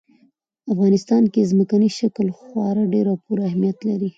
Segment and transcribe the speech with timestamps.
[0.63, 4.09] په افغانستان کې ځمکنی شکل خورا ډېر او پوره اهمیت لري.